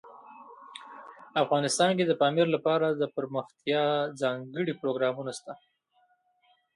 افغانستان 1.43 1.89
کې 1.97 2.05
د 2.07 2.13
پامیر 2.21 2.47
لپاره 2.55 2.87
دپرمختیا 3.03 3.85
ځانګړي 4.21 4.73
پروګرامونه 4.81 5.31
شته. 5.39 5.53